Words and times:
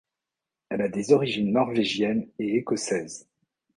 Elle 0.69 0.81
a 0.81 0.87
des 0.89 1.11
origines 1.11 1.51
norvégienne 1.53 2.27
et 2.39 2.55
écossaise. 2.55 3.29